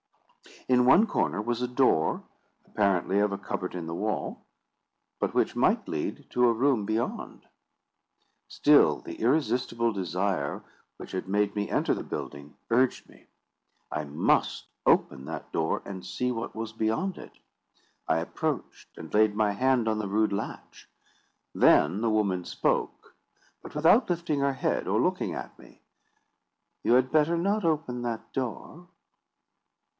[0.67, 2.23] In one corner was a door,
[2.65, 4.45] apparently of a cupboard in the wall,
[5.19, 7.47] but which might lead to a room beyond.
[8.47, 10.63] Still the irresistible desire
[10.97, 13.27] which had made me enter the building urged me:
[13.91, 17.37] I must open that door, and see what was beyond it.
[18.07, 20.89] I approached, and laid my hand on the rude latch.
[21.53, 23.15] Then the woman spoke,
[23.61, 25.83] but without lifting her head or looking at me:
[26.83, 28.87] "You had better not open that door."